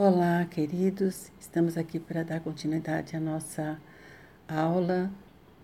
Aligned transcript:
Olá, 0.00 0.46
queridos. 0.48 1.32
Estamos 1.40 1.76
aqui 1.76 1.98
para 1.98 2.22
dar 2.22 2.38
continuidade 2.38 3.16
à 3.16 3.20
nossa 3.20 3.76
aula 4.46 5.10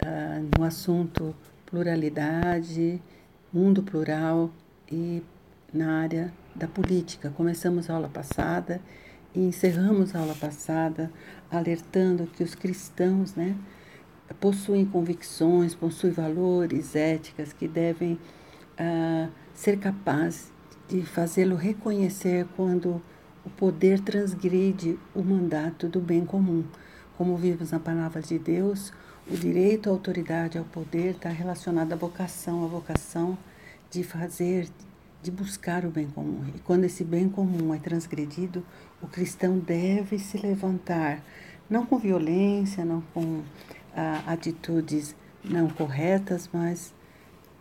uh, 0.04 0.58
no 0.58 0.64
assunto 0.64 1.32
pluralidade, 1.64 3.00
mundo 3.52 3.80
plural 3.80 4.50
e 4.90 5.22
na 5.72 6.00
área 6.00 6.34
da 6.52 6.66
política. 6.66 7.30
Começamos 7.30 7.88
a 7.88 7.94
aula 7.94 8.08
passada 8.08 8.80
e 9.32 9.38
encerramos 9.38 10.16
a 10.16 10.18
aula 10.18 10.34
passada 10.34 11.12
alertando 11.48 12.26
que 12.26 12.42
os 12.42 12.56
cristãos, 12.56 13.36
né, 13.36 13.56
possuem 14.40 14.84
convicções, 14.84 15.76
possuem 15.76 16.12
valores, 16.12 16.96
éticas 16.96 17.52
que 17.52 17.68
devem 17.68 18.14
uh, 18.14 19.30
ser 19.54 19.78
capazes 19.78 20.52
de 20.88 21.02
fazê-lo 21.02 21.54
reconhecer 21.54 22.48
quando 22.56 23.00
o 23.44 23.50
poder 23.50 24.00
transgride 24.00 24.98
o 25.14 25.22
mandato 25.22 25.88
do 25.88 26.00
bem 26.00 26.24
comum. 26.24 26.64
Como 27.16 27.36
vimos 27.36 27.70
na 27.70 27.78
palavra 27.78 28.20
de 28.20 28.38
Deus, 28.38 28.92
o 29.30 29.36
direito 29.36 29.88
à 29.88 29.92
autoridade, 29.92 30.58
ao 30.58 30.64
poder, 30.64 31.12
está 31.12 31.28
relacionado 31.28 31.92
à 31.92 31.96
vocação, 31.96 32.64
à 32.64 32.66
vocação 32.66 33.38
de 33.90 34.02
fazer, 34.02 34.68
de 35.22 35.30
buscar 35.30 35.84
o 35.84 35.90
bem 35.90 36.06
comum. 36.08 36.44
E 36.54 36.58
quando 36.60 36.84
esse 36.84 37.04
bem 37.04 37.28
comum 37.28 37.74
é 37.74 37.78
transgredido, 37.78 38.64
o 39.00 39.06
cristão 39.06 39.58
deve 39.58 40.18
se 40.18 40.38
levantar, 40.38 41.22
não 41.68 41.86
com 41.86 41.98
violência, 41.98 42.84
não 42.84 43.02
com 43.12 43.42
ah, 43.94 44.22
atitudes 44.26 45.14
não 45.44 45.68
corretas, 45.68 46.48
mas 46.52 46.92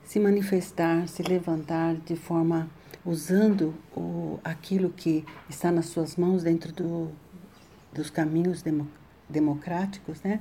se 0.03 0.20
manifestar, 0.20 1.08
se 1.08 1.22
levantar 1.22 1.95
de 1.95 2.16
forma 2.16 2.70
usando 3.05 3.73
o, 3.95 4.39
aquilo 4.43 4.89
que 4.89 5.25
está 5.49 5.71
nas 5.71 5.88
suas 5.88 6.16
mãos 6.16 6.44
dentro 6.44 6.71
do, 6.71 7.11
dos 7.94 8.09
caminhos 8.09 8.61
demo, 8.61 8.88
democráticos, 9.30 10.22
né, 10.22 10.39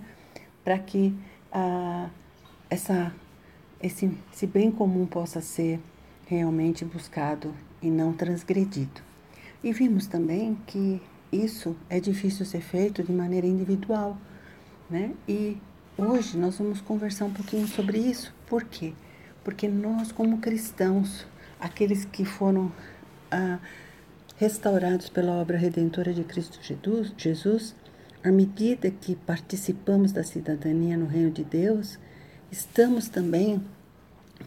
para 0.64 0.78
que 0.78 1.14
ah, 1.50 2.08
essa, 2.70 3.12
esse, 3.82 4.10
esse 4.32 4.46
bem 4.46 4.70
comum 4.70 5.06
possa 5.06 5.40
ser 5.40 5.80
realmente 6.26 6.84
buscado 6.84 7.54
e 7.82 7.90
não 7.90 8.12
transgredido. 8.12 9.02
E 9.62 9.72
vimos 9.72 10.06
também 10.06 10.56
que 10.66 11.00
isso 11.30 11.76
é 11.88 12.00
difícil 12.00 12.44
ser 12.44 12.60
feito 12.60 13.02
de 13.02 13.12
maneira 13.12 13.46
individual, 13.46 14.16
né? 14.88 15.14
E 15.26 15.56
hoje 15.96 16.36
nós 16.36 16.58
vamos 16.58 16.80
conversar 16.80 17.26
um 17.26 17.32
pouquinho 17.32 17.66
sobre 17.66 17.98
isso. 17.98 18.34
Por 18.46 18.64
quê? 18.64 18.92
Porque 19.44 19.68
nós, 19.68 20.12
como 20.12 20.38
cristãos, 20.38 21.26
aqueles 21.62 22.04
que 22.04 22.24
foram 22.24 22.72
ah, 23.30 23.60
restaurados 24.36 25.08
pela 25.08 25.32
obra 25.32 25.56
redentora 25.56 26.12
de 26.12 26.24
Cristo 26.24 26.58
Jesus, 27.16 27.74
à 28.24 28.32
medida 28.32 28.90
que 28.90 29.14
participamos 29.14 30.10
da 30.10 30.24
cidadania 30.24 30.96
no 30.96 31.06
reino 31.06 31.30
de 31.30 31.44
Deus, 31.44 31.98
estamos 32.50 33.08
também 33.08 33.62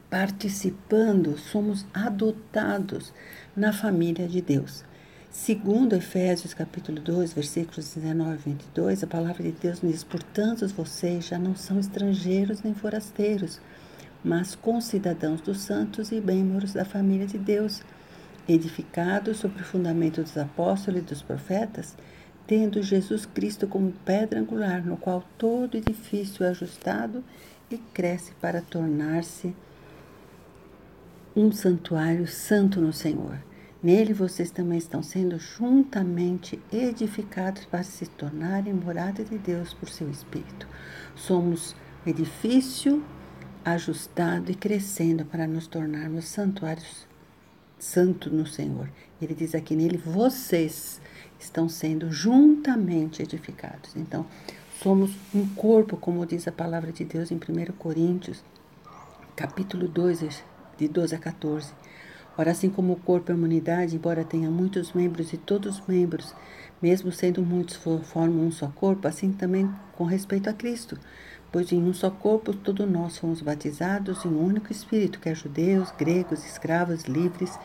participando, 0.09 1.37
somos 1.37 1.85
adotados 1.93 3.13
na 3.55 3.71
família 3.71 4.27
de 4.27 4.41
Deus. 4.41 4.83
Segundo 5.31 5.95
Efésios 5.95 6.53
capítulo 6.53 6.99
2, 6.99 7.33
versículos 7.33 7.93
19 7.93 8.33
e 8.33 8.37
22, 8.51 9.03
a 9.03 9.07
palavra 9.07 9.43
de 9.43 9.51
Deus 9.51 9.79
diz: 9.81 10.03
Portanto, 10.03 10.67
vocês 10.69 11.27
já 11.27 11.37
não 11.37 11.55
são 11.55 11.79
estrangeiros 11.79 12.61
nem 12.61 12.73
forasteiros, 12.73 13.59
mas 14.25 14.55
concidadãos 14.55 15.39
dos 15.39 15.59
santos 15.59 16.11
e 16.11 16.19
membros 16.19 16.73
da 16.73 16.83
família 16.83 17.27
de 17.27 17.37
Deus, 17.37 17.83
edificados 18.49 19.37
sobre 19.37 19.61
o 19.61 19.65
fundamento 19.65 20.23
dos 20.23 20.35
apóstolos 20.35 21.01
e 21.01 21.05
dos 21.05 21.21
profetas, 21.21 21.95
tendo 22.47 22.81
Jesus 22.81 23.27
Cristo 23.27 23.67
como 23.67 23.91
pedra 24.03 24.39
angular, 24.39 24.83
no 24.83 24.97
qual 24.97 25.23
todo 25.37 25.77
edifício 25.77 26.43
é 26.43 26.49
ajustado 26.49 27.23
e 27.69 27.77
cresce 27.77 28.31
para 28.41 28.61
tornar-se 28.61 29.55
um 31.35 31.51
santuário 31.51 32.27
santo 32.27 32.81
no 32.81 32.91
Senhor. 32.91 33.37
Nele 33.81 34.13
vocês 34.13 34.49
também 34.49 34.79
estão 34.79 35.03
sendo 35.03 35.37
juntamente 35.37 36.59
edificados 36.73 37.65
para 37.65 37.83
se 37.83 38.07
tornarem 38.07 38.73
morada 38.73 39.23
de 39.23 39.37
Deus 39.37 39.71
por 39.71 39.87
seu 39.87 40.09
Espírito. 40.09 40.67
Somos 41.15 41.75
edifício 42.07 43.03
ajustado 43.65 44.51
e 44.51 44.55
crescendo 44.55 45.25
para 45.25 45.47
nos 45.47 45.65
tornarmos 45.65 46.25
santuários 46.25 47.07
santo 47.79 48.29
no 48.29 48.45
Senhor. 48.45 48.87
Ele 49.19 49.33
diz 49.33 49.55
aqui 49.55 49.75
nele: 49.75 49.97
vocês 49.97 51.01
estão 51.39 51.67
sendo 51.67 52.11
juntamente 52.11 53.23
edificados. 53.23 53.95
Então, 53.95 54.25
somos 54.81 55.11
um 55.33 55.47
corpo, 55.49 55.97
como 55.97 56.25
diz 56.25 56.47
a 56.47 56.51
palavra 56.51 56.91
de 56.91 57.03
Deus 57.03 57.31
em 57.31 57.35
1 57.35 57.39
Coríntios, 57.77 58.43
capítulo 59.35 59.87
2, 59.87 60.43
de 60.77 60.87
12 60.87 61.15
a 61.15 61.19
14. 61.19 61.73
Ora, 62.37 62.51
assim 62.51 62.69
como 62.69 62.93
o 62.93 62.97
corpo 62.97 63.31
é 63.31 63.35
uma 63.35 63.45
unidade, 63.45 63.95
embora 63.95 64.23
tenha 64.25 64.51
muitos 64.51 64.91
membros 64.91 65.31
e 65.31 65.37
todos 65.37 65.79
os 65.79 65.87
membros, 65.87 66.35
mesmo 66.81 67.11
sendo 67.11 67.41
muitos, 67.41 67.77
formam 67.77 68.45
um 68.45 68.51
só 68.51 68.67
corpo, 68.67 69.07
assim 69.07 69.31
também 69.31 69.73
com 69.93 70.03
respeito 70.03 70.49
a 70.49 70.53
Cristo 70.53 70.99
pois 71.55 71.71
em 71.71 71.81
um 71.81 71.93
só 71.93 72.09
corpo 72.09 72.53
todos 72.53 72.85
nós 72.85 73.17
fomos 73.17 73.39
batizados 73.39 74.25
em 74.25 74.27
um 74.27 74.43
único 74.43 74.73
Espírito, 74.73 75.21
que 75.21 75.29
é 75.29 75.33
judeus, 75.33 75.89
gregos, 75.97 76.45
escravos, 76.45 77.03
livres, 77.03 77.57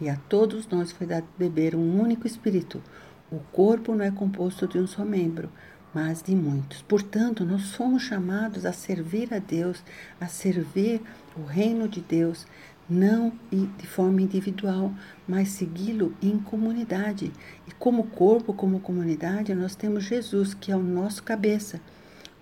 e 0.00 0.08
a 0.08 0.16
todos 0.28 0.66
nós 0.66 0.90
foi 0.90 1.06
dado 1.06 1.24
beber 1.38 1.76
um 1.76 2.00
único 2.00 2.26
Espírito. 2.26 2.82
O 3.30 3.38
corpo 3.52 3.94
não 3.94 4.04
é 4.04 4.10
composto 4.10 4.66
de 4.66 4.80
um 4.80 4.88
só 4.88 5.04
membro, 5.04 5.48
mas 5.94 6.20
de 6.20 6.34
muitos. 6.34 6.82
Portanto, 6.82 7.44
nós 7.44 7.62
somos 7.62 8.02
chamados 8.02 8.66
a 8.66 8.72
servir 8.72 9.32
a 9.32 9.38
Deus, 9.38 9.84
a 10.20 10.26
servir 10.26 11.00
o 11.36 11.44
reino 11.44 11.86
de 11.86 12.00
Deus, 12.00 12.44
não 12.90 13.32
de 13.52 13.86
forma 13.86 14.20
individual, 14.20 14.92
mas 15.28 15.50
segui-lo 15.50 16.12
em 16.20 16.40
comunidade. 16.40 17.32
E 17.68 17.70
como 17.78 18.08
corpo, 18.08 18.52
como 18.52 18.80
comunidade, 18.80 19.54
nós 19.54 19.76
temos 19.76 20.02
Jesus, 20.02 20.54
que 20.54 20.72
é 20.72 20.76
o 20.76 20.82
nosso 20.82 21.22
cabeça. 21.22 21.80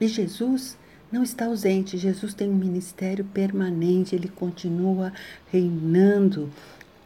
E 0.00 0.08
Jesus 0.08 0.78
não 1.10 1.22
está 1.22 1.46
ausente. 1.46 1.96
Jesus 1.96 2.34
tem 2.34 2.48
um 2.48 2.54
ministério 2.54 3.24
permanente, 3.24 4.14
ele 4.14 4.28
continua 4.28 5.12
reinando. 5.50 6.50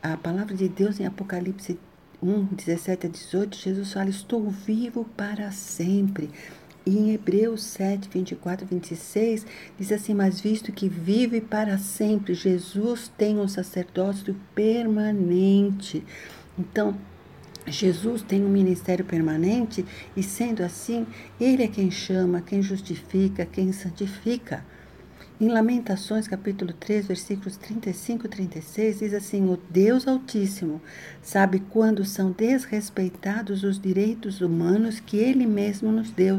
A 0.03 0.17
palavra 0.17 0.55
de 0.55 0.69
Deus 0.69 0.99
em 0.99 1.07
Apocalipse 1.07 1.79
1, 2.23 2.45
17 2.47 3.07
a 3.07 3.11
18, 3.11 3.57
Jesus 3.57 3.93
fala: 3.93 4.11
Estou 4.11 4.49
vivo 4.51 5.05
para 5.17 5.51
sempre. 5.51 6.31
E 6.85 6.97
em 6.97 7.13
Hebreus 7.13 7.63
7, 7.63 8.09
24 8.09 8.65
e 8.65 8.75
26, 8.75 9.47
diz 9.79 9.93
assim: 9.93 10.15
Mas 10.15 10.41
visto 10.41 10.73
que 10.73 10.89
vive 10.89 11.41
para 11.41 11.77
sempre, 11.79 12.35
Jesus 12.35 13.11
tem 13.17 13.39
um 13.39 13.49
sacerdócio 13.49 14.35
permanente. 14.55 16.05
Então, 16.59 16.97
Jesus 17.67 18.23
tem 18.23 18.45
um 18.45 18.49
ministério 18.49 19.05
permanente 19.05 19.85
e, 20.17 20.23
sendo 20.23 20.63
assim, 20.63 21.07
Ele 21.41 21.63
é 21.63 21.69
quem 21.69 21.91
chama, 21.91 22.41
quem 22.41 22.63
justifica, 22.63 23.45
quem 23.45 23.73
santifica. 23.73 24.65
Em 25.41 25.49
Lamentações, 25.49 26.29
capítulo 26.29 26.73
3, 26.73 27.07
versículos 27.07 27.57
35 27.57 28.27
e 28.27 28.29
36, 28.29 28.99
diz 28.99 29.15
assim: 29.15 29.49
O 29.49 29.59
Deus 29.71 30.07
Altíssimo 30.07 30.83
sabe 31.23 31.61
quando 31.61 32.05
são 32.05 32.31
desrespeitados 32.31 33.65
os 33.65 33.81
direitos 33.81 34.43
humanos 34.43 35.01
que 35.01 35.17
Ele 35.17 35.47
mesmo 35.47 35.91
nos 35.91 36.11
deu. 36.11 36.37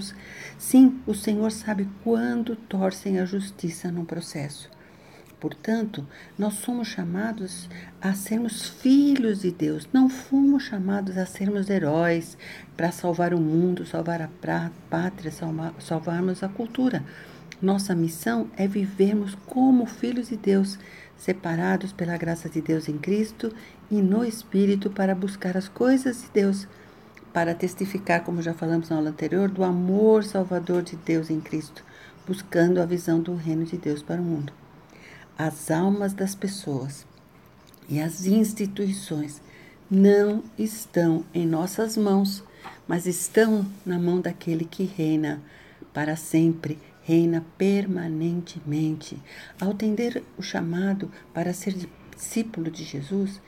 Sim, 0.56 1.00
o 1.08 1.16
Senhor 1.16 1.52
sabe 1.52 1.90
quando 2.03 2.56
torcem 2.56 3.20
a 3.20 3.26
justiça 3.26 3.92
num 3.92 4.06
processo. 4.06 4.70
Portanto, 5.41 6.06
nós 6.38 6.53
somos 6.53 6.88
chamados 6.88 7.68
a 8.00 8.13
sermos 8.13 8.69
filhos 8.69 9.41
de 9.41 9.50
Deus, 9.50 9.90
não 9.91 10.07
fomos 10.07 10.62
chamados 10.62 11.18
a 11.18 11.25
sermos 11.25 11.68
heróis 11.68 12.38
para 12.78 12.91
salvar 12.91 13.34
o 13.34 13.40
mundo, 13.40 13.84
salvar 13.84 14.22
a 14.22 14.29
pátria, 14.88 15.32
salvar, 15.32 15.73
salvarmos 15.79 16.43
a 16.43 16.47
cultura. 16.47 17.03
Nossa 17.59 17.96
missão 17.96 18.52
é 18.55 18.67
vivermos 18.67 19.34
como 19.47 19.88
filhos 19.88 20.29
de 20.29 20.38
Deus, 20.38 20.78
separados 21.17 21.91
pela 21.91 22.17
graça 22.17 22.47
de 22.47 22.61
Deus 22.61 22.87
em 22.87 22.99
Cristo 22.99 23.52
e 23.90 23.99
no 23.99 24.23
Espírito 24.23 24.91
para 24.91 25.16
buscar 25.16 25.58
as 25.58 25.67
coisas 25.67 26.22
de 26.22 26.29
Deus, 26.32 26.67
para 27.34 27.55
testificar, 27.55 28.23
como 28.23 28.44
já 28.44 28.53
falamos 28.53 28.90
na 28.90 28.97
aula 28.97 29.09
anterior, 29.09 29.49
do 29.49 29.64
amor 29.64 30.23
salvador 30.23 30.84
de 30.84 30.96
Deus 30.97 31.32
em 31.32 31.41
Cristo, 31.41 31.84
buscando 32.28 32.79
a 32.79 32.85
visão 32.85 33.20
do 33.20 33.34
reino 33.34 33.66
de 33.66 33.78
Deus 33.78 34.03
para 34.03 34.22
o 34.22 34.23
mundo 34.23 34.60
as 35.43 35.72
almas 35.72 36.14
das 36.14 36.35
pessoas 36.35 37.03
e 37.90 37.99
as 37.99 38.28
instituições 38.28 39.41
não 39.90 40.43
estão 40.55 41.26
em 41.34 41.47
nossas 41.47 41.97
mãos, 41.97 42.43
mas 42.88 43.08
estão 43.08 43.66
na 43.84 43.97
mão 43.97 44.22
daquele 44.22 44.66
que 44.66 44.84
reina 44.84 45.41
para 45.91 46.16
sempre, 46.16 46.78
reina 47.02 47.43
permanentemente. 47.58 49.17
Ao 49.59 49.72
atender 49.72 50.22
o 50.38 50.43
chamado 50.43 51.11
para 51.34 51.53
ser 51.53 51.73
discípulo 52.16 52.70
de 52.70 52.84
Jesus, 52.84 53.41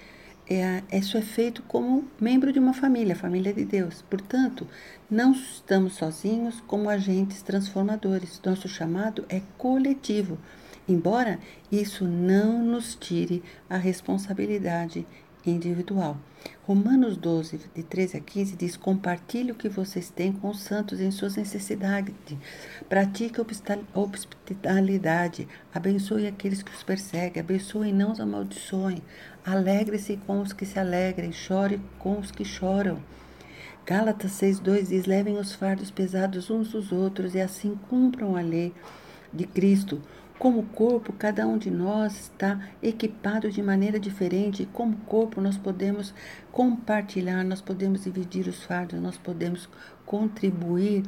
é, 0.49 0.81
isso 0.91 1.15
é 1.15 1.21
feito 1.21 1.61
como 1.61 2.07
membro 2.19 2.51
de 2.51 2.57
uma 2.57 2.73
família, 2.73 3.15
família 3.15 3.53
de 3.53 3.65
Deus. 3.65 4.03
Portanto, 4.09 4.67
não 5.07 5.31
estamos 5.31 5.93
sozinhos 5.93 6.59
como 6.65 6.89
agentes 6.89 7.43
transformadores. 7.43 8.41
Nosso 8.43 8.67
chamado 8.67 9.23
é 9.29 9.43
coletivo, 9.59 10.39
embora 10.87 11.39
isso 11.71 12.05
não 12.05 12.63
nos 12.63 12.95
tire 12.95 13.43
a 13.69 13.77
responsabilidade 13.77 15.05
individual. 15.45 16.17
Romanos 16.65 17.17
12, 17.17 17.59
de 17.73 17.83
13 17.83 18.17
a 18.17 18.19
15 18.19 18.55
diz: 18.55 18.77
Compartilhe 18.77 19.51
o 19.51 19.55
que 19.55 19.69
vocês 19.69 20.09
têm 20.09 20.31
com 20.31 20.49
os 20.49 20.61
santos 20.61 20.99
em 20.99 21.11
suas 21.11 21.35
necessidades. 21.35 22.13
Pratique 22.87 23.39
a 23.39 23.99
hospitalidade. 23.99 25.47
Abençoe 25.73 26.27
aqueles 26.27 26.63
que 26.63 26.71
os 26.71 26.83
perseguem. 26.83 27.41
Abençoe 27.41 27.89
e 27.89 27.93
não 27.93 28.11
os 28.11 28.19
amaldiçoem. 28.19 29.01
Alegre-se 29.45 30.17
com 30.25 30.41
os 30.41 30.53
que 30.53 30.65
se 30.65 30.79
alegrem. 30.79 31.31
Chore 31.31 31.81
com 31.99 32.19
os 32.19 32.31
que 32.31 32.45
choram. 32.45 33.01
Gálatas 33.85 34.31
6,2 34.31 34.87
diz: 34.87 35.05
Levem 35.05 35.37
os 35.37 35.53
fardos 35.53 35.91
pesados 35.91 36.49
uns 36.49 36.71
dos 36.71 36.91
outros 36.91 37.35
e 37.35 37.41
assim 37.41 37.77
cumpram 37.89 38.37
a 38.37 38.41
lei 38.41 38.73
de 39.33 39.45
Cristo. 39.45 40.01
Como 40.43 40.63
corpo, 40.63 41.13
cada 41.13 41.47
um 41.47 41.57
de 41.57 41.71
nós 41.71 42.23
está 42.23 42.59
equipado 42.81 43.49
de 43.49 43.63
maneira 43.63 43.97
diferente. 43.97 44.67
Como 44.73 44.97
corpo, 45.05 45.39
nós 45.39 45.57
podemos 45.57 46.13
compartilhar, 46.51 47.45
nós 47.45 47.61
podemos 47.61 48.03
dividir 48.03 48.49
os 48.49 48.61
fardos, 48.61 48.99
nós 48.99 49.17
podemos 49.17 49.69
contribuir 50.05 51.03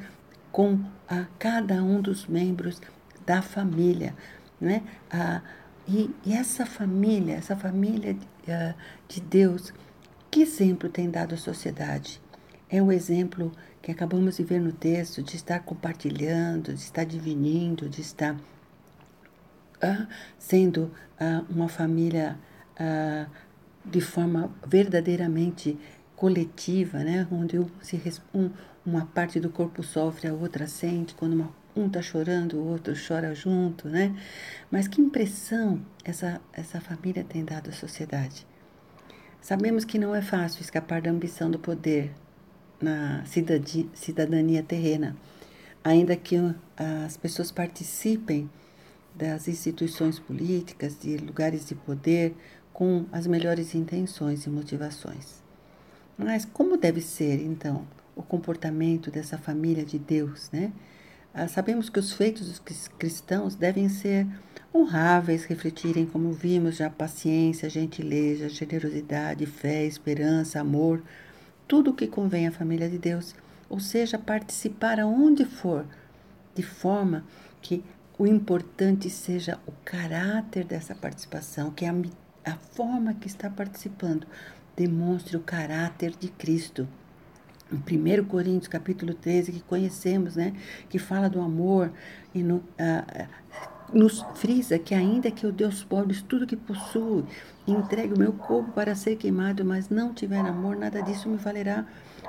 com 0.54 0.80
a 1.06 1.26
cada 1.38 1.84
um 1.84 2.00
dos 2.00 2.28
membros 2.28 2.82
da 3.26 3.42
família, 3.42 4.16
né? 4.58 4.84
Ah, 5.12 5.42
e, 5.86 6.10
e, 6.26 6.32
essa 6.32 6.66
família, 6.66 7.36
essa 7.36 7.58
família 7.58 8.14
de, 8.14 8.26
uh, 8.26 8.74
de 9.06 9.20
Deus, 9.20 9.74
que 10.32 10.44
exemplo 10.44 10.88
tem 10.88 11.12
dado 11.12 11.36
à 11.36 11.38
sociedade? 11.38 12.22
É 12.70 12.82
o 12.82 12.90
exemplo 12.90 13.52
que 13.82 13.92
acabamos 13.92 14.38
de 14.38 14.46
ver 14.46 14.62
no 14.62 14.72
texto 14.72 15.22
de 15.22 15.36
estar 15.36 15.60
compartilhando, 15.60 16.74
de 16.74 16.80
estar 16.80 17.04
divinindo, 17.04 17.90
de 17.90 18.00
estar 18.00 18.38
uh, 19.84 20.08
sendo 20.38 20.92
uh, 21.20 21.46
uma 21.50 21.68
família 21.68 22.38
uh, 22.80 23.30
de 23.84 24.02
forma 24.02 24.52
verdadeiramente 24.66 25.78
coletiva, 26.16 27.00
né? 27.00 27.28
onde 27.32 27.60
se, 27.82 28.02
um, 28.34 28.50
uma 28.86 29.06
parte 29.06 29.40
do 29.40 29.50
corpo 29.50 29.84
sofre, 29.84 30.28
a 30.28 30.34
outra 30.34 30.68
sente, 30.68 31.16
quando 31.16 31.34
uma, 31.34 31.52
um 31.76 31.88
está 31.88 32.02
chorando, 32.02 32.58
o 32.58 32.68
outro 32.68 32.94
chora 32.96 33.36
junto, 33.36 33.90
né? 33.90 34.16
Mas 34.72 34.88
que 34.88 35.02
impressão 35.02 35.82
essa, 36.04 36.40
essa 36.54 36.80
família 36.80 37.24
tem 37.24 37.44
dado 37.44 37.70
à 37.70 37.74
sociedade? 37.74 38.48
Sabemos 39.42 39.84
que 39.84 40.00
não 40.00 40.16
é 40.16 40.22
fácil 40.22 40.62
escapar 40.62 41.02
da 41.02 41.12
ambição 41.12 41.52
do 41.52 41.60
poder 41.60 42.12
na 42.82 43.24
cidadania 43.94 44.64
terrena, 44.64 45.16
ainda 45.84 46.16
que 46.16 46.36
as 46.78 47.18
pessoas 47.18 47.52
participem 47.52 48.50
das 49.16 49.48
instituições 49.48 50.20
políticas, 50.20 51.00
de 51.00 51.18
lugares 51.18 51.66
de 51.66 51.76
poder, 51.76 52.36
com 52.74 53.06
as 53.12 53.26
melhores 53.26 53.74
intenções 53.74 54.46
e 54.46 54.50
motivações. 54.50 55.42
Mas 56.18 56.46
como 56.46 56.78
deve 56.78 57.02
ser, 57.02 57.42
então, 57.42 57.88
o 58.16 58.22
comportamento 58.22 59.10
dessa 59.10 59.38
família 59.38 59.86
de 59.86 59.98
Deus, 59.98 60.50
né? 60.52 60.72
Ah, 61.34 61.48
sabemos 61.48 61.90
que 61.90 62.00
os 62.00 62.14
feitos 62.14 62.48
dos 62.48 62.88
cristãos 62.98 63.56
devem 63.56 63.90
ser 63.90 64.26
honráveis, 64.74 65.44
refletirem, 65.46 66.06
como 66.06 66.32
vimos 66.32 66.78
já, 66.78 66.90
paciência, 66.90 67.70
gentileza, 67.70 68.48
generosidade, 68.50 69.46
fé, 69.46 69.86
esperança, 69.86 70.60
amor, 70.60 71.02
tudo 71.68 71.92
o 71.92 71.94
que 71.94 72.08
convém 72.08 72.48
à 72.48 72.52
família 72.52 72.90
de 72.90 72.98
Deus, 72.98 73.36
ou 73.70 73.80
seja, 73.80 74.18
participar 74.18 75.00
aonde 75.00 75.46
for, 75.46 75.86
de 76.54 76.64
forma 76.64 77.26
que 77.62 77.84
o 78.18 78.26
importante 78.26 79.10
seja 79.10 79.60
o 79.68 79.72
caráter 79.84 80.64
dessa 80.64 80.96
participação, 80.96 81.72
que 81.72 81.86
a, 81.86 81.94
a 82.46 82.56
forma 82.56 83.14
que 83.14 83.28
está 83.28 83.50
participando 83.50 84.26
demonstre 84.76 85.36
o 85.36 85.42
caráter 85.42 86.14
de 86.18 86.30
Cristo. 86.30 86.88
Em 87.72 88.22
1 88.22 88.26
Coríntios 88.26 88.68
capítulo 88.68 89.14
13, 89.14 89.52
que 89.52 89.62
conhecemos, 89.62 90.36
né, 90.36 90.54
que 90.88 91.00
fala 91.00 91.30
do 91.30 91.42
amor 91.42 91.92
e 92.34 92.44
no, 92.44 92.64
ah, 92.78 93.28
nos 93.94 94.24
frisa 94.36 94.78
que 94.78 94.94
ainda 94.94 95.32
que 95.32 95.46
o 95.46 95.52
Deus 95.52 95.84
pobres 95.84 96.22
tudo 96.22 96.48
que 96.48 96.56
possuo 96.56 97.26
e 97.68 97.72
entregue 97.72 98.14
o 98.14 98.20
meu 98.20 98.34
corpo 98.34 98.72
para 98.72 98.96
ser 98.96 99.16
queimado, 99.16 99.66
mas 99.66 99.90
não 99.90 100.14
tiver 100.14 100.40
amor, 100.40 100.76
nada 100.76 101.02
disso 101.02 101.28
me 101.28 101.38
valerá. 101.38 101.86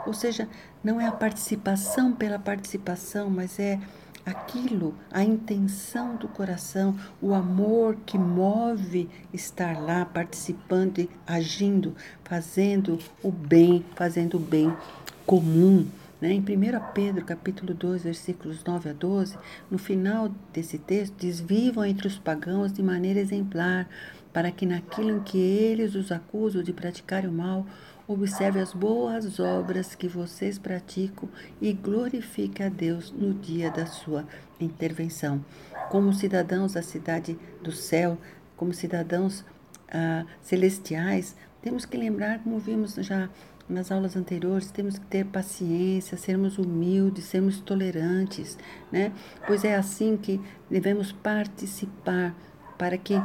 Ou 0.06 0.12
seja, 0.12 0.49
não 0.83 1.00
é 1.00 1.06
a 1.06 1.12
participação 1.12 2.12
pela 2.12 2.38
participação, 2.38 3.29
mas 3.29 3.59
é 3.59 3.79
aquilo, 4.26 4.93
a 5.12 5.23
intenção 5.23 6.17
do 6.17 6.26
coração, 6.26 6.96
o 7.23 7.32
amor 7.32 7.96
que 8.05 8.19
move 8.19 9.08
estar 9.32 9.81
lá 9.81 10.05
participando 10.05 10.99
e 10.99 11.08
agindo, 11.25 11.94
fazendo 12.25 12.99
o 13.23 13.31
bem, 13.31 13.84
fazendo 13.94 14.37
o 14.37 14.40
bem 14.40 14.76
comum. 15.25 15.87
Né? 16.20 16.32
Em 16.32 16.40
1 16.40 16.44
Pedro 16.93 17.25
capítulo 17.25 17.73
2, 17.73 18.02
versículos 18.02 18.64
9 18.64 18.90
a 18.90 18.93
12, 18.93 19.38
no 19.70 19.78
final 19.78 20.31
desse 20.52 20.76
texto, 20.76 21.14
diz: 21.19 21.38
Vivam 21.38 21.84
entre 21.84 22.08
os 22.08 22.19
pagãos 22.19 22.73
de 22.73 22.82
maneira 22.82 23.20
exemplar, 23.20 23.88
para 24.32 24.50
que 24.50 24.67
naquilo 24.67 25.19
em 25.19 25.20
que 25.20 25.38
eles 25.38 25.94
os 25.94 26.11
acusam 26.11 26.62
de 26.64 26.73
praticar 26.73 27.25
o 27.25 27.32
mal, 27.32 27.64
Observe 28.08 28.61
as 28.61 28.73
boas 28.73 29.41
obras 29.41 29.97
que 29.97 30.06
vocês 30.06 30.61
praticam 30.61 31.29
e 31.61 31.73
glorifique 31.73 32.62
a 32.62 32.69
Deus 32.69 33.11
no 33.11 33.35
dia 33.35 33.69
da 33.69 33.85
sua 33.85 34.25
intervenção. 34.61 35.44
Como 35.91 36.12
cidadãos 36.12 36.75
da 36.75 36.82
cidade 36.82 37.37
do 37.61 37.73
céu, 37.73 38.17
como 38.56 38.73
cidadãos 38.73 39.44
ah, 39.93 40.25
celestiais, 40.41 41.35
temos 41.61 41.85
que 41.85 41.97
lembrar, 41.97 42.38
como 42.44 42.61
vimos 42.61 42.94
já 42.94 43.29
nas 43.69 43.91
aulas 43.91 44.14
anteriores, 44.14 44.70
temos 44.70 45.00
que 45.00 45.06
ter 45.06 45.26
paciência, 45.26 46.17
sermos 46.17 46.59
humildes, 46.59 47.25
sermos 47.25 47.61
tolerantes, 47.61 48.56
né? 48.93 49.12
Pois 49.49 49.64
é 49.64 49.75
assim 49.75 50.17
que 50.17 50.41
devemos 50.70 51.11
participar 51.11 52.37
para 52.79 52.97
que 52.97 53.20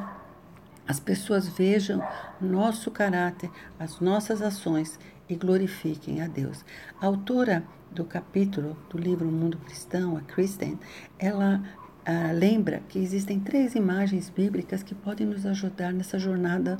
as 0.92 1.00
pessoas 1.00 1.48
vejam 1.48 2.06
nosso 2.42 2.92
caráter, 2.92 3.50
as 3.80 4.02
nossas 4.02 4.42
ações 4.42 5.00
e 5.30 5.36
glorifiquem 5.36 6.22
a 6.22 6.28
Deus. 6.28 6.66
A 7.00 7.06
autora 7.06 7.64
do 7.90 8.04
capítulo 8.04 8.76
do 8.90 8.98
livro 8.98 9.26
Mundo 9.32 9.58
Cristão, 9.60 10.18
a 10.18 10.22
Kristen, 10.22 10.78
ela 11.18 11.64
ah, 12.06 12.34
lembra 12.34 12.84
que 12.90 13.00
existem 13.00 13.40
três 13.40 13.74
imagens 13.74 14.30
bíblicas 14.30 14.84
que 14.84 14.94
podem 14.94 15.26
nos 15.26 15.46
ajudar 15.46 15.94
nessa 15.94 16.20
jornada 16.20 16.78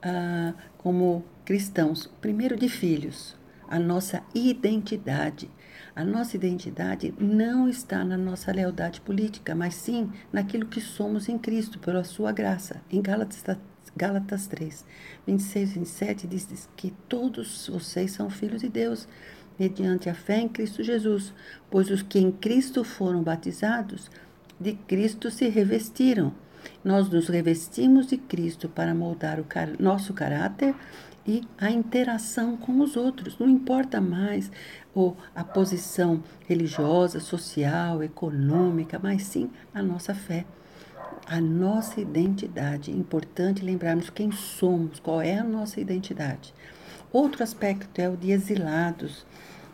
ah, 0.00 0.54
como 0.78 1.24
cristãos. 1.44 2.08
Primeiro, 2.20 2.56
de 2.56 2.68
filhos, 2.68 3.36
a 3.68 3.76
nossa 3.76 4.22
identidade. 4.32 5.50
A 5.94 6.04
nossa 6.04 6.36
identidade 6.36 7.12
não 7.18 7.68
está 7.68 8.02
na 8.02 8.16
nossa 8.16 8.50
lealdade 8.50 8.98
política, 9.02 9.54
mas 9.54 9.74
sim 9.74 10.10
naquilo 10.32 10.64
que 10.64 10.80
somos 10.80 11.28
em 11.28 11.36
Cristo, 11.36 11.78
pela 11.78 12.02
sua 12.02 12.32
graça. 12.32 12.80
Em 12.90 13.02
Gálatas, 13.02 13.44
Gálatas 13.94 14.46
3, 14.46 14.86
26 15.26 15.70
e 15.70 15.74
27 15.74 16.26
diz 16.26 16.68
que 16.74 16.94
todos 17.06 17.68
vocês 17.68 18.12
são 18.12 18.30
filhos 18.30 18.62
de 18.62 18.70
Deus, 18.70 19.06
mediante 19.58 20.08
a 20.08 20.14
fé 20.14 20.38
em 20.38 20.48
Cristo 20.48 20.82
Jesus, 20.82 21.34
pois 21.70 21.90
os 21.90 22.00
que 22.00 22.18
em 22.18 22.32
Cristo 22.32 22.82
foram 22.84 23.22
batizados, 23.22 24.10
de 24.58 24.72
Cristo 24.72 25.30
se 25.30 25.46
revestiram. 25.50 26.32
Nós 26.82 27.10
nos 27.10 27.28
revestimos 27.28 28.06
de 28.06 28.16
Cristo 28.16 28.66
para 28.66 28.94
moldar 28.94 29.38
o 29.38 29.44
car 29.44 29.68
nosso 29.78 30.14
caráter 30.14 30.74
e 31.26 31.42
a 31.58 31.70
interação 31.70 32.56
com 32.56 32.80
os 32.80 32.96
outros. 32.96 33.38
Não 33.38 33.48
importa 33.48 34.00
mais 34.00 34.50
ou 34.94 35.16
a 35.34 35.44
posição 35.44 36.22
religiosa, 36.48 37.20
social, 37.20 38.02
econômica, 38.02 38.98
mas 39.02 39.22
sim 39.24 39.50
a 39.74 39.82
nossa 39.82 40.14
fé, 40.14 40.44
a 41.26 41.40
nossa 41.40 42.00
identidade. 42.00 42.90
É 42.90 42.94
importante 42.94 43.64
lembrarmos 43.64 44.10
quem 44.10 44.30
somos, 44.32 45.00
qual 45.00 45.22
é 45.22 45.38
a 45.38 45.44
nossa 45.44 45.80
identidade. 45.80 46.52
Outro 47.12 47.42
aspecto 47.42 48.00
é 48.00 48.08
o 48.08 48.16
de 48.16 48.30
exilados. 48.30 49.26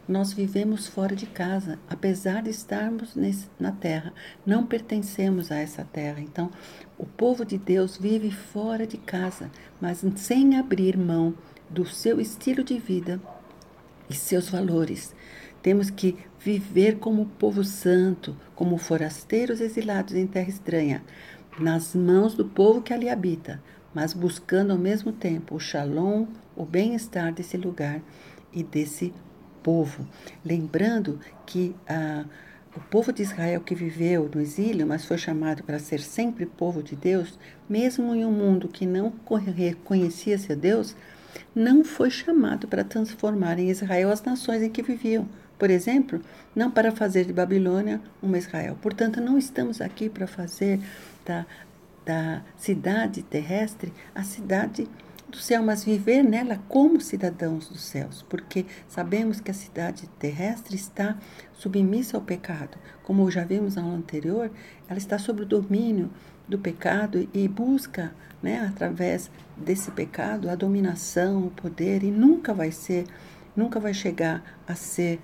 Nós 0.08 0.32
vivemos 0.32 0.86
fora 0.86 1.14
de 1.14 1.26
casa, 1.26 1.78
apesar 1.86 2.42
de 2.42 2.48
estarmos 2.48 3.14
nesse, 3.14 3.46
na 3.60 3.70
terra, 3.70 4.14
não 4.46 4.64
pertencemos 4.64 5.52
a 5.52 5.56
essa 5.56 5.84
terra. 5.84 6.18
Então, 6.20 6.50
o 6.96 7.04
povo 7.04 7.44
de 7.44 7.58
Deus 7.58 7.98
vive 7.98 8.30
fora 8.30 8.86
de 8.86 8.96
casa, 8.96 9.50
mas 9.78 10.02
sem 10.16 10.56
abrir 10.56 10.96
mão 10.96 11.34
do 11.68 11.84
seu 11.84 12.18
estilo 12.22 12.64
de 12.64 12.78
vida 12.78 13.20
e 14.08 14.14
seus 14.14 14.48
valores. 14.48 15.14
Temos 15.60 15.90
que 15.90 16.16
viver 16.38 16.96
como 16.96 17.26
povo 17.26 17.62
santo, 17.62 18.34
como 18.54 18.78
forasteiros 18.78 19.60
exilados 19.60 20.14
em 20.14 20.26
terra 20.26 20.48
estranha, 20.48 21.04
nas 21.60 21.94
mãos 21.94 22.32
do 22.32 22.46
povo 22.46 22.80
que 22.80 22.94
ali 22.94 23.10
habita, 23.10 23.62
mas 23.92 24.14
buscando 24.14 24.70
ao 24.70 24.78
mesmo 24.78 25.12
tempo 25.12 25.54
o 25.54 25.60
shalom, 25.60 26.26
o 26.56 26.64
bem-estar 26.64 27.30
desse 27.30 27.58
lugar 27.58 28.00
e 28.54 28.62
desse 28.62 29.12
povo. 29.68 30.08
Lembrando 30.42 31.20
que 31.44 31.76
ah, 31.86 32.24
o 32.74 32.80
povo 32.80 33.12
de 33.12 33.22
Israel 33.22 33.60
que 33.60 33.74
viveu 33.74 34.30
no 34.34 34.40
exílio, 34.40 34.86
mas 34.86 35.04
foi 35.04 35.18
chamado 35.18 35.62
para 35.62 35.78
ser 35.78 36.00
sempre 36.00 36.46
povo 36.46 36.82
de 36.82 36.96
Deus, 36.96 37.38
mesmo 37.68 38.14
em 38.14 38.24
um 38.24 38.32
mundo 38.32 38.66
que 38.66 38.86
não 38.86 39.12
reconhecia 39.54 40.38
seu 40.38 40.56
Deus, 40.56 40.96
não 41.54 41.84
foi 41.84 42.10
chamado 42.10 42.66
para 42.66 42.82
transformar 42.82 43.58
em 43.58 43.68
Israel 43.68 44.10
as 44.10 44.22
nações 44.22 44.62
em 44.62 44.70
que 44.70 44.82
viviam. 44.82 45.28
Por 45.58 45.68
exemplo, 45.68 46.18
não 46.56 46.70
para 46.70 46.90
fazer 46.90 47.26
de 47.26 47.32
Babilônia 47.34 48.00
uma 48.22 48.38
Israel. 48.38 48.78
Portanto, 48.80 49.20
não 49.20 49.36
estamos 49.36 49.82
aqui 49.82 50.08
para 50.08 50.26
fazer 50.26 50.80
da, 51.26 51.44
da 52.06 52.42
cidade 52.56 53.22
terrestre 53.22 53.92
a 54.14 54.22
cidade 54.22 54.88
do 55.28 55.36
céu, 55.36 55.62
mas 55.62 55.84
viver 55.84 56.22
nela 56.22 56.58
como 56.68 57.00
cidadãos 57.00 57.68
dos 57.68 57.82
céus, 57.82 58.24
porque 58.28 58.64
sabemos 58.88 59.40
que 59.40 59.50
a 59.50 59.54
cidade 59.54 60.08
terrestre 60.18 60.74
está 60.74 61.16
submissa 61.52 62.16
ao 62.16 62.22
pecado. 62.22 62.78
Como 63.02 63.30
já 63.30 63.44
vimos 63.44 63.76
no 63.76 63.94
anterior, 63.94 64.50
ela 64.88 64.98
está 64.98 65.18
sob 65.18 65.42
o 65.42 65.46
domínio 65.46 66.10
do 66.48 66.58
pecado 66.58 67.28
e 67.34 67.46
busca, 67.46 68.12
né, 68.42 68.66
através 68.66 69.30
desse 69.56 69.90
pecado, 69.90 70.48
a 70.48 70.54
dominação, 70.54 71.46
o 71.46 71.50
poder 71.50 72.02
e 72.02 72.10
nunca 72.10 72.54
vai 72.54 72.72
ser, 72.72 73.04
nunca 73.54 73.78
vai 73.78 73.92
chegar 73.92 74.42
a 74.66 74.74
ser 74.74 75.20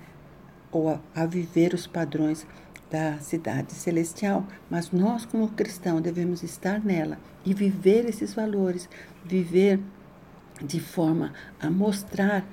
ou 0.71 0.89
a, 0.89 0.99
a 1.15 1.25
viver 1.25 1.73
os 1.73 1.87
padrões 1.87 2.45
da 2.91 3.17
cidade 3.17 3.73
celestial, 3.73 4.45
mas 4.69 4.91
nós 4.91 5.25
como 5.25 5.49
cristãos 5.49 6.01
devemos 6.01 6.43
estar 6.43 6.83
nela 6.83 7.17
e 7.43 7.53
viver 7.53 8.05
esses 8.05 8.33
valores, 8.33 8.87
viver 9.23 9.79
de 10.61 10.79
forma 10.79 11.33
a 11.59 11.69
mostrar 11.69 12.45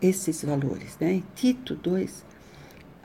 esses 0.00 0.44
valores. 0.44 0.96
Né? 1.00 1.22
Tito 1.34 1.74
2, 1.74 2.24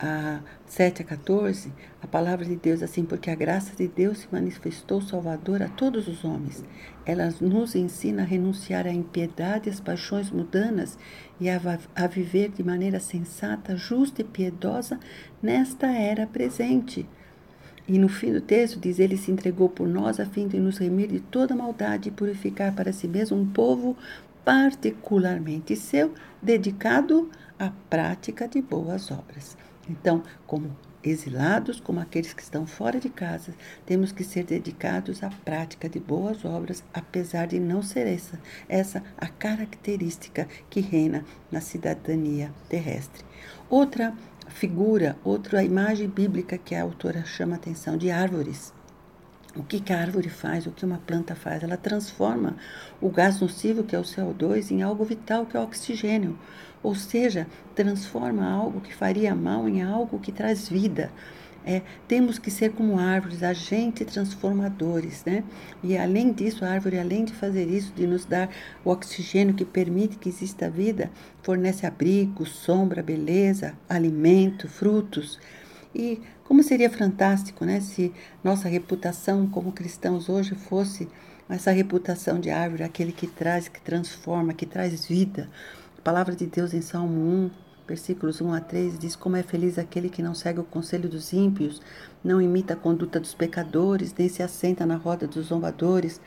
a 0.02 0.40
7 0.66 1.04
a 1.04 1.06
14, 1.06 1.72
a 2.02 2.08
palavra 2.08 2.46
de 2.46 2.56
Deus 2.56 2.82
assim, 2.82 3.06
porque 3.06 3.30
a 3.30 3.36
graça 3.36 3.76
de 3.76 3.88
Deus 3.88 4.20
se 4.20 4.28
manifestou 4.32 5.02
salvadora 5.02 5.66
a 5.66 5.70
todos 5.70 6.08
os 6.08 6.24
homens. 6.24 6.64
Ela 7.06 7.34
nos 7.40 7.76
ensina 7.76 8.24
a 8.24 8.26
renunciar 8.26 8.88
à 8.88 8.92
impiedade 8.92 9.70
e 9.70 9.72
às 9.72 9.80
paixões 9.80 10.32
mudanas 10.32 10.98
e 11.40 11.50
a, 11.50 11.60
a 11.96 12.08
viver 12.08 12.50
de 12.50 12.64
maneira 12.64 13.00
sensata, 13.00 13.76
justa 13.76 14.22
e 14.22 14.26
piedosa 14.26 15.00
nesta 15.42 15.88
era 15.88 16.26
presente. 16.26 17.08
E 17.88 17.98
no 18.00 18.08
fim 18.08 18.32
do 18.32 18.42
texto 18.42 18.80
diz: 18.80 19.00
Ele 19.00 19.18
se 19.18 19.32
entregou 19.32 19.68
por 19.68 19.88
nós 19.88 20.20
a 20.20 20.26
fim 20.26 20.48
de 20.48 20.60
nos 20.60 20.78
remir 20.78 21.10
de 21.10 21.20
toda 21.20 21.56
maldade 21.56 22.10
e 22.10 22.12
purificar 22.12 22.74
para 22.74 22.94
si 22.94 23.08
mesmo 23.08 23.38
um 23.38 23.46
povo 23.46 23.98
particularmente 24.44 25.76
seu, 25.76 26.14
dedicado 26.42 27.30
à 27.60 27.72
prática 27.90 28.48
de 28.48 28.62
boas 28.62 29.12
obras. 29.12 29.58
Então, 29.90 30.24
como 30.48 30.76
exilados, 31.04 31.80
como 31.80 32.00
aqueles 32.00 32.34
que 32.34 32.44
estão 32.44 32.66
fora 32.68 33.00
de 33.00 33.10
casa, 33.10 33.54
temos 33.86 34.12
que 34.12 34.24
ser 34.24 34.44
dedicados 34.44 35.24
à 35.24 35.30
prática 35.30 35.90
de 35.90 36.00
boas 36.00 36.46
obras, 36.46 36.84
apesar 36.94 37.48
de 37.48 37.60
não 37.60 37.82
ser 37.82 38.08
essa, 38.08 38.40
essa 38.70 39.04
a 39.18 39.28
característica 39.28 40.48
que 40.70 40.80
reina 40.80 41.26
na 41.52 41.62
cidadania 41.62 42.52
terrestre. 42.70 43.24
Outra 43.70 44.14
figura, 44.48 45.18
outra 45.24 45.64
imagem 45.64 46.08
bíblica 46.08 46.58
que 46.58 46.76
a 46.76 46.84
autora 46.84 47.26
chama 47.26 47.54
a 47.54 47.58
atenção 47.58 47.98
de 47.98 48.12
árvores. 48.12 48.74
O 49.54 49.64
que, 49.64 49.82
que 49.82 49.92
a 49.92 50.00
árvore 50.00 50.30
faz, 50.30 50.66
o 50.66 50.72
que 50.72 50.86
uma 50.86 50.98
planta 51.00 51.36
faz? 51.36 51.62
Ela 51.62 51.76
transforma 51.76 52.56
o 53.02 53.10
gás 53.10 53.42
nocivo, 53.42 53.84
que 53.84 53.94
é 53.94 54.00
o 54.00 54.04
CO2, 54.04 54.72
em 54.72 54.82
algo 54.82 55.04
vital, 55.04 55.46
que 55.46 55.58
é 55.58 55.60
o 55.60 55.64
oxigênio. 55.64 56.40
Ou 56.82 56.96
seja, 56.96 57.46
transforma 57.76 58.50
algo 58.50 58.80
que 58.80 58.96
faria 58.96 59.36
mal 59.36 59.68
em 59.68 59.84
algo 59.84 60.20
que 60.20 60.32
traz 60.32 60.70
vida. 60.70 61.12
É, 61.66 61.82
temos 62.08 62.40
que 62.40 62.50
ser 62.50 62.72
como 62.72 62.98
árvores, 62.98 63.44
agentes 63.44 64.08
transformadores, 64.08 65.24
né? 65.26 65.44
E 65.84 65.96
além 65.96 66.32
disso, 66.32 66.66
a 66.66 66.70
árvore, 66.70 66.98
além 66.98 67.24
de 67.24 67.34
fazer 67.34 67.68
isso, 67.68 67.94
de 67.94 68.08
nos 68.08 68.26
dar 68.26 68.50
o 68.84 68.90
oxigênio 68.90 69.54
que 69.54 69.66
permite 69.66 70.18
que 70.18 70.30
exista 70.30 70.70
vida, 70.70 71.12
fornece 71.44 71.86
abrigo, 71.86 72.46
sombra, 72.46 73.04
beleza, 73.04 73.78
alimento, 73.88 74.68
frutos. 74.68 75.38
E 75.94 76.22
como 76.52 76.64
seria 76.64 76.90
fantástico 76.90 77.64
né, 77.64 77.80
se 77.80 78.12
nossa 78.44 78.68
reputação 78.68 79.48
como 79.48 79.72
cristãos 79.72 80.28
hoje 80.28 80.54
fosse 80.54 81.08
essa 81.48 81.72
reputação 81.72 82.42
de 82.42 82.50
árvore, 82.50 82.84
aquele 82.84 83.14
que 83.14 83.26
traz, 83.26 83.70
que 83.70 83.80
transforma, 83.80 84.54
que 84.54 84.66
traz 84.66 85.06
vida. 85.06 85.50
A 85.98 86.02
palavra 86.02 86.36
de 86.36 86.46
Deus 86.48 86.74
em 86.74 86.82
Salmo 86.82 87.22
1, 87.22 87.52
versículos 87.88 88.42
1 88.42 88.54
a 88.54 88.60
3, 88.60 89.00
diz: 89.00 89.16
Como 89.16 89.38
é 89.38 89.44
feliz 89.44 89.80
aquele 89.80 90.10
que 90.10 90.22
não 90.22 90.36
segue 90.36 90.60
o 90.60 90.66
conselho 90.66 91.08
dos 91.08 91.32
ímpios, 91.32 91.82
não 92.22 92.42
imita 92.42 92.74
a 92.74 92.76
conduta 92.76 93.18
dos 93.18 93.34
pecadores, 93.34 94.14
nem 94.18 94.28
se 94.28 94.44
assenta 94.44 94.86
na 94.86 94.98
roda 94.98 95.28
dos 95.28 95.46
zombadores. 95.46 96.20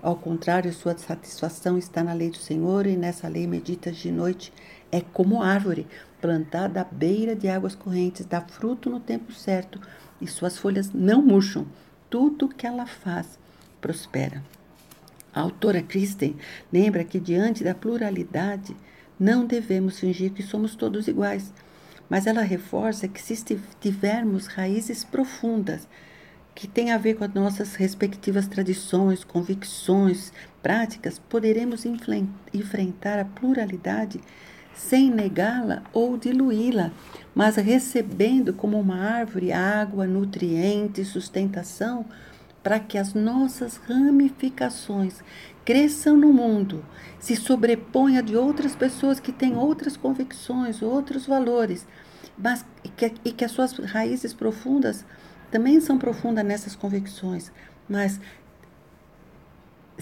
Ao 0.00 0.14
contrário, 0.14 0.72
sua 0.72 0.96
satisfação 0.96 1.76
está 1.76 2.04
na 2.04 2.12
lei 2.12 2.30
do 2.30 2.36
Senhor 2.36 2.86
e 2.86 2.96
nessa 2.96 3.26
lei 3.26 3.48
medita 3.48 3.90
de 3.90 4.12
noite. 4.12 4.52
É 4.92 5.00
como 5.00 5.42
árvore 5.42 5.86
plantada 6.20 6.82
à 6.82 6.84
beira 6.84 7.34
de 7.34 7.48
águas 7.48 7.74
correntes, 7.74 8.26
dá 8.26 8.42
fruto 8.42 8.90
no 8.90 9.00
tempo 9.00 9.32
certo 9.32 9.80
e 10.20 10.28
suas 10.28 10.58
folhas 10.58 10.92
não 10.92 11.22
murcham. 11.22 11.66
Tudo 12.10 12.46
que 12.46 12.66
ela 12.66 12.86
faz 12.86 13.38
prospera. 13.80 14.42
A 15.34 15.40
autora 15.40 15.82
Kristen 15.82 16.36
lembra 16.70 17.04
que 17.04 17.18
diante 17.18 17.64
da 17.64 17.74
pluralidade 17.74 18.76
não 19.18 19.46
devemos 19.46 19.98
fingir 19.98 20.32
que 20.32 20.42
somos 20.42 20.76
todos 20.76 21.08
iguais, 21.08 21.52
mas 22.08 22.26
ela 22.26 22.42
reforça 22.42 23.08
que 23.08 23.22
se 23.22 23.58
tivermos 23.80 24.46
raízes 24.46 25.02
profundas, 25.02 25.88
que 26.54 26.68
têm 26.68 26.92
a 26.92 26.98
ver 26.98 27.14
com 27.14 27.24
as 27.24 27.32
nossas 27.32 27.74
respectivas 27.76 28.46
tradições, 28.46 29.24
convicções, 29.24 30.32
práticas, 30.62 31.18
poderemos 31.18 31.84
enfrentar 32.52 33.18
a 33.18 33.24
pluralidade 33.24 34.20
sem 34.74 35.10
negá-la 35.10 35.82
ou 35.92 36.16
diluí-la, 36.16 36.90
mas 37.34 37.56
recebendo 37.56 38.52
como 38.52 38.78
uma 38.78 38.98
árvore 38.98 39.52
água, 39.52 40.06
nutrientes, 40.06 41.08
sustentação, 41.08 42.04
para 42.62 42.78
que 42.78 42.96
as 42.96 43.12
nossas 43.14 43.76
ramificações 43.76 45.20
cresçam 45.64 46.16
no 46.16 46.32
mundo, 46.32 46.84
se 47.18 47.34
sobreponha 47.36 48.22
de 48.22 48.36
outras 48.36 48.74
pessoas 48.74 49.18
que 49.20 49.32
têm 49.32 49.56
outras 49.56 49.96
convicções, 49.96 50.82
outros 50.82 51.26
valores, 51.26 51.86
mas 52.36 52.64
que, 52.96 53.12
e 53.24 53.32
que 53.32 53.44
as 53.44 53.50
suas 53.50 53.72
raízes 53.72 54.32
profundas 54.32 55.04
também 55.50 55.80
são 55.80 55.98
profundas 55.98 56.44
nessas 56.44 56.74
convicções, 56.74 57.52
mas 57.88 58.20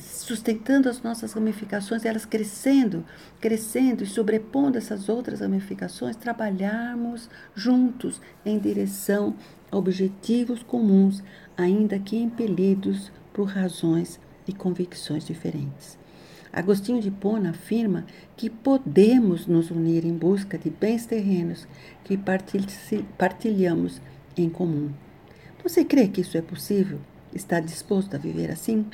sustentando 0.01 0.89
as 0.89 1.03
nossas 1.03 1.33
ramificações, 1.33 2.05
elas 2.05 2.25
crescendo, 2.25 3.05
crescendo 3.41 4.03
e 4.03 4.07
sobrepondo 4.07 4.79
essas 4.79 5.09
outras 5.09 5.41
ramificações, 5.41 6.17
trabalharmos 6.17 7.29
juntos 7.55 8.21
em 8.45 8.59
direção 8.59 9.35
a 9.71 9.77
objetivos 9.77 10.63
comuns, 10.63 11.23
ainda 11.57 11.99
que 11.99 12.17
impelidos 12.17 13.13
por 13.33 13.49
razões 13.49 14.21
e 14.47 14.53
convicções 14.53 15.25
diferentes. 15.25 15.99
Agostinho 16.53 17.01
de 17.01 17.11
Pona 17.11 17.51
afirma 17.51 18.05
que 18.37 18.51
podemos 18.51 19.47
nos 19.47 19.71
unir 19.71 20.05
em 20.05 20.13
busca 20.13 20.59
de 20.59 20.69
bens 20.69 21.07
terrenos 21.07 21.69
que 22.03 22.19
partilhamos 23.17 24.03
em 24.37 24.49
comum. 24.49 24.91
Você 25.63 25.85
crê 25.85 26.09
que 26.09 26.23
isso 26.23 26.37
é 26.37 26.43
possível? 26.43 26.99
Está 27.33 27.61
disposto 27.61 28.15
a 28.15 28.19
viver 28.19 28.51
assim? 28.51 28.85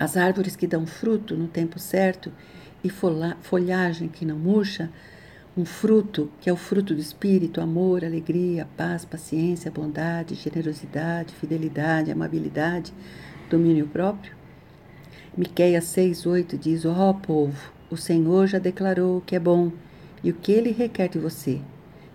As 0.00 0.16
árvores 0.16 0.56
que 0.56 0.66
dão 0.66 0.86
fruto 0.86 1.36
no 1.36 1.46
tempo 1.46 1.78
certo 1.78 2.32
e 2.82 2.88
folhagem 2.88 4.08
que 4.08 4.24
não 4.24 4.38
murcha, 4.38 4.88
um 5.54 5.66
fruto 5.66 6.30
que 6.40 6.48
é 6.48 6.52
o 6.52 6.56
fruto 6.56 6.94
do 6.94 7.00
espírito, 7.02 7.60
amor, 7.60 8.02
alegria, 8.02 8.66
paz, 8.78 9.04
paciência, 9.04 9.70
bondade, 9.70 10.34
generosidade, 10.36 11.34
fidelidade, 11.34 12.10
amabilidade, 12.10 12.94
domínio 13.50 13.86
próprio. 13.88 14.34
Miqueias 15.36 15.84
6:8 15.84 16.56
diz: 16.56 16.86
Ó 16.86 17.10
oh, 17.10 17.14
povo, 17.14 17.70
o 17.90 17.96
Senhor 17.98 18.46
já 18.46 18.58
declarou 18.58 19.18
o 19.18 19.20
que 19.20 19.36
é 19.36 19.38
bom 19.38 19.70
e 20.24 20.30
o 20.30 20.34
que 20.34 20.50
ele 20.50 20.70
requer 20.70 21.08
de 21.08 21.18
você, 21.18 21.60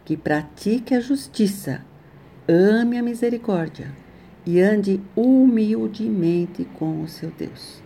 que 0.04 0.18
pratique 0.18 0.96
a 0.96 1.00
justiça, 1.00 1.86
ame 2.48 2.98
a 2.98 3.04
misericórdia, 3.04 3.94
e 4.46 4.62
ande 4.62 5.02
humildemente 5.16 6.66
com 6.78 7.02
o 7.02 7.08
seu 7.08 7.32
Deus. 7.32 7.84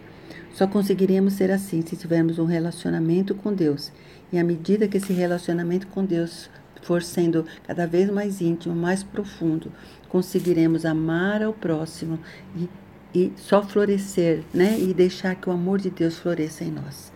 Só 0.53 0.67
conseguiremos 0.67 1.33
ser 1.33 1.51
assim 1.51 1.81
se 1.81 1.95
tivermos 1.95 2.37
um 2.37 2.45
relacionamento 2.45 3.33
com 3.33 3.53
Deus. 3.53 3.91
E 4.31 4.37
à 4.37 4.43
medida 4.43 4.87
que 4.87 4.97
esse 4.97 5.13
relacionamento 5.13 5.87
com 5.87 6.03
Deus 6.03 6.49
for 6.81 7.01
sendo 7.01 7.45
cada 7.65 7.85
vez 7.87 8.09
mais 8.09 8.41
íntimo, 8.41 8.75
mais 8.75 9.03
profundo, 9.03 9.71
conseguiremos 10.09 10.85
amar 10.85 11.41
ao 11.41 11.53
próximo 11.53 12.19
e, 12.55 12.69
e 13.13 13.33
só 13.37 13.61
florescer, 13.63 14.43
né? 14.53 14.77
E 14.79 14.93
deixar 14.93 15.35
que 15.35 15.49
o 15.49 15.53
amor 15.53 15.79
de 15.79 15.89
Deus 15.89 16.17
floresça 16.17 16.63
em 16.63 16.71
nós. 16.71 17.11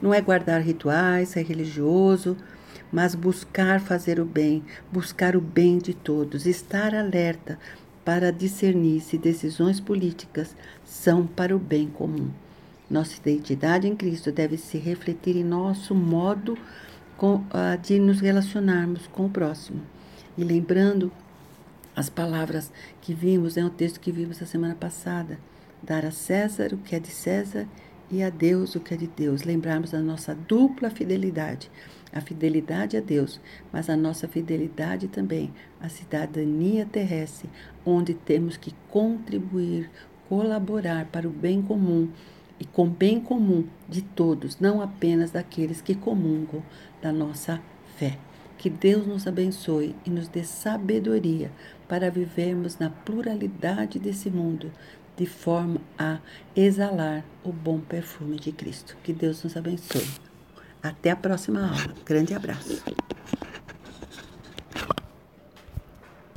não 0.00 0.14
é 0.14 0.20
guardar 0.20 0.60
rituais, 0.60 1.30
ser 1.30 1.42
religioso, 1.42 2.36
mas 2.92 3.14
buscar 3.14 3.80
fazer 3.80 4.18
o 4.20 4.24
bem, 4.24 4.62
buscar 4.90 5.36
o 5.36 5.40
bem 5.40 5.78
de 5.78 5.92
todos, 5.94 6.46
estar 6.46 6.94
alerta 6.94 7.58
para 8.08 8.32
discernir 8.32 9.02
se 9.02 9.18
decisões 9.18 9.80
políticas 9.80 10.56
são 10.82 11.26
para 11.26 11.54
o 11.54 11.58
bem 11.58 11.88
comum. 11.88 12.30
Nossa 12.88 13.18
identidade 13.18 13.86
em 13.86 13.94
Cristo 13.94 14.32
deve 14.32 14.56
se 14.56 14.78
refletir 14.78 15.36
em 15.36 15.44
nosso 15.44 15.94
modo 15.94 16.56
de 17.82 17.98
nos 17.98 18.20
relacionarmos 18.20 19.06
com 19.08 19.26
o 19.26 19.28
próximo. 19.28 19.82
E 20.38 20.42
lembrando 20.42 21.12
as 21.94 22.08
palavras 22.08 22.72
que 23.02 23.12
vimos, 23.12 23.58
é 23.58 23.64
um 23.66 23.68
texto 23.68 24.00
que 24.00 24.10
vimos 24.10 24.40
a 24.40 24.46
semana 24.46 24.74
passada: 24.74 25.38
dar 25.82 26.06
a 26.06 26.10
César 26.10 26.72
o 26.72 26.78
que 26.78 26.96
é 26.96 26.98
de 26.98 27.10
César 27.10 27.68
e 28.10 28.22
a 28.22 28.30
Deus 28.30 28.74
o 28.74 28.80
que 28.80 28.94
é 28.94 28.96
de 28.96 29.06
Deus. 29.06 29.42
Lembrarmos 29.42 29.90
da 29.90 30.00
nossa 30.00 30.34
dupla 30.34 30.88
fidelidade. 30.88 31.70
A 32.12 32.20
fidelidade 32.20 32.96
a 32.96 33.00
Deus, 33.00 33.40
mas 33.72 33.90
a 33.90 33.96
nossa 33.96 34.26
fidelidade 34.26 35.08
também 35.08 35.52
à 35.80 35.88
cidadania 35.88 36.86
terrestre, 36.86 37.50
onde 37.84 38.14
temos 38.14 38.56
que 38.56 38.74
contribuir, 38.88 39.90
colaborar 40.28 41.06
para 41.06 41.28
o 41.28 41.30
bem 41.30 41.60
comum 41.60 42.08
e 42.60 42.64
com 42.64 42.86
o 42.86 42.90
bem 42.90 43.20
comum 43.20 43.64
de 43.88 44.02
todos, 44.02 44.58
não 44.58 44.80
apenas 44.80 45.30
daqueles 45.30 45.80
que 45.80 45.94
comungam 45.94 46.62
da 47.00 47.12
nossa 47.12 47.60
fé. 47.96 48.18
Que 48.56 48.68
Deus 48.68 49.06
nos 49.06 49.26
abençoe 49.26 49.94
e 50.04 50.10
nos 50.10 50.26
dê 50.26 50.42
sabedoria 50.42 51.52
para 51.86 52.10
vivermos 52.10 52.76
na 52.78 52.90
pluralidade 52.90 54.00
desse 54.00 54.28
mundo, 54.28 54.72
de 55.16 55.26
forma 55.26 55.80
a 55.96 56.18
exalar 56.56 57.24
o 57.44 57.52
bom 57.52 57.78
perfume 57.78 58.36
de 58.36 58.50
Cristo. 58.50 58.96
Que 59.04 59.12
Deus 59.12 59.44
nos 59.44 59.56
abençoe. 59.56 60.27
Até 60.82 61.10
a 61.10 61.16
próxima 61.16 61.66
aula. 61.66 61.94
Grande 62.04 62.34
abraço. 62.34 62.82